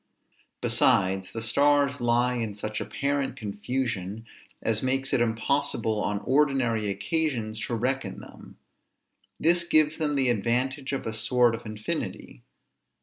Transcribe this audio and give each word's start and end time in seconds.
Besides, 0.61 1.31
the 1.31 1.43
stars 1.43 2.01
lie 2.01 2.33
in 2.33 2.55
such 2.55 2.81
apparent 2.81 3.37
confusion, 3.37 4.25
as 4.59 4.81
makes 4.81 5.13
it 5.13 5.21
impossible 5.21 6.01
on 6.03 6.21
ordinary 6.21 6.89
occasions 6.89 7.59
to 7.67 7.75
reckon 7.75 8.19
them. 8.19 8.57
This 9.39 9.63
gives 9.63 9.99
them 9.99 10.15
the 10.15 10.29
advantage 10.31 10.91
of 10.91 11.05
a 11.05 11.13
sort 11.13 11.53
of 11.53 11.67
infinity. 11.67 12.41